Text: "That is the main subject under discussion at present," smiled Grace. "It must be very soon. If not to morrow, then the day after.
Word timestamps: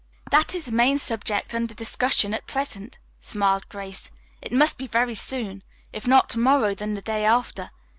"That 0.31 0.55
is 0.55 0.65
the 0.65 0.71
main 0.71 0.97
subject 0.97 1.53
under 1.53 1.75
discussion 1.75 2.33
at 2.33 2.47
present," 2.47 2.97
smiled 3.19 3.69
Grace. 3.69 4.09
"It 4.41 4.51
must 4.51 4.79
be 4.79 4.87
very 4.87 5.13
soon. 5.13 5.61
If 5.93 6.07
not 6.07 6.27
to 6.29 6.39
morrow, 6.39 6.73
then 6.73 6.95
the 6.95 7.03
day 7.03 7.23
after. 7.23 7.69